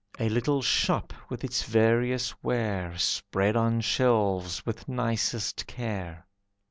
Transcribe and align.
A 0.19 0.29
little 0.29 0.63
shop 0.63 1.13
with 1.29 1.43
its 1.43 1.61
various 1.61 2.33
ware 2.43 2.97
Spread 2.97 3.55
on 3.55 3.81
shelves 3.81 4.65
with 4.65 4.87
nicest 4.89 5.67
care. 5.67 6.25